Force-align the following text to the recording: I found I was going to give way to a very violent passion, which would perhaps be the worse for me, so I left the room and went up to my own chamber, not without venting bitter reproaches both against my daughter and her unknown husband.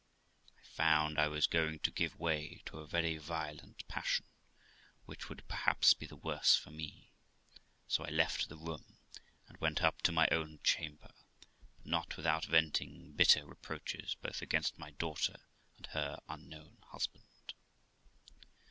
I 0.57 0.63
found 0.63 1.19
I 1.19 1.27
was 1.27 1.45
going 1.45 1.77
to 1.81 1.91
give 1.91 2.19
way 2.19 2.63
to 2.65 2.79
a 2.79 2.87
very 2.87 3.19
violent 3.19 3.87
passion, 3.87 4.25
which 5.05 5.29
would 5.29 5.47
perhaps 5.47 5.93
be 5.93 6.07
the 6.07 6.15
worse 6.15 6.55
for 6.55 6.71
me, 6.71 7.11
so 7.87 8.03
I 8.03 8.09
left 8.09 8.49
the 8.49 8.57
room 8.57 8.97
and 9.47 9.59
went 9.59 9.83
up 9.83 10.01
to 10.01 10.11
my 10.11 10.27
own 10.31 10.59
chamber, 10.63 11.11
not 11.85 12.17
without 12.17 12.45
venting 12.45 13.11
bitter 13.13 13.45
reproaches 13.45 14.15
both 14.15 14.41
against 14.41 14.79
my 14.79 14.89
daughter 14.89 15.39
and 15.77 15.85
her 15.91 16.19
unknown 16.27 16.77
husband. 16.87 17.53